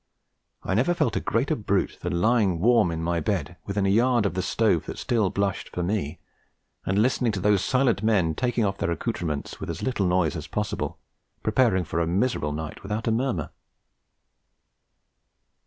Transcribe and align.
I 0.63 0.73
never 0.73 0.95
felt 0.95 1.15
a 1.15 1.19
greater 1.19 1.55
brute 1.55 1.99
than 2.01 2.21
lying 2.21 2.59
warm 2.59 2.89
in 2.89 3.03
my 3.03 3.19
bed, 3.19 3.57
within 3.67 3.85
a 3.85 3.89
yard 3.89 4.25
of 4.25 4.33
the 4.33 4.41
stove 4.41 4.87
that 4.87 4.97
still 4.97 5.29
blushed 5.29 5.69
for 5.69 5.83
me, 5.83 6.17
and 6.87 6.99
listening 7.03 7.31
to 7.33 7.39
those 7.39 7.63
silent 7.63 8.01
men 8.01 8.33
taking 8.33 8.65
off 8.65 8.79
their 8.79 8.89
accoutrements 8.89 9.59
with 9.59 9.69
as 9.69 9.83
little 9.83 10.07
noise 10.07 10.35
as 10.35 10.47
possible, 10.47 10.97
preparing 11.43 11.83
for 11.83 11.99
a 11.99 12.07
miserable 12.07 12.51
night 12.51 12.81
without 12.81 13.07
a 13.07 13.11
murmur. 13.11 13.51